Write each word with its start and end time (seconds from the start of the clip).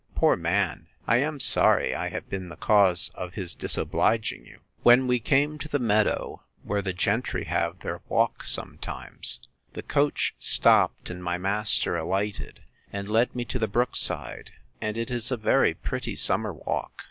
Poor 0.15 0.35
man! 0.35 0.87
I 1.05 1.17
am 1.17 1.39
sorry 1.39 1.93
I 1.93 2.09
have 2.09 2.27
been 2.27 2.49
the 2.49 2.55
cause 2.55 3.11
of 3.13 3.35
his 3.35 3.53
disobliging 3.53 4.43
you. 4.47 4.61
When 4.81 5.05
we 5.05 5.19
came 5.19 5.59
to 5.59 5.67
the 5.67 5.77
meadow, 5.77 6.41
where 6.63 6.81
the 6.81 6.91
gentry 6.91 7.43
have 7.43 7.77
their 7.81 8.01
walk 8.09 8.43
sometimes, 8.43 9.41
the 9.73 9.83
coach 9.83 10.33
stopt, 10.39 11.11
and 11.11 11.23
my 11.23 11.37
master 11.37 11.95
alighted, 11.97 12.63
and 12.91 13.07
led 13.09 13.35
me 13.35 13.45
to 13.45 13.59
the 13.59 13.67
brook 13.67 13.95
side, 13.95 14.49
and 14.81 14.97
it 14.97 15.11
is 15.11 15.29
a 15.29 15.37
very 15.37 15.75
pretty 15.75 16.15
summer 16.15 16.51
walk. 16.51 16.93